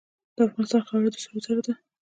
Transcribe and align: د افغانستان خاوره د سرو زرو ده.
د 0.35 0.37
افغانستان 0.47 0.81
خاوره 0.87 1.09
د 1.11 1.15
سرو 1.23 1.39
زرو 1.45 1.61
ده. 1.65 1.73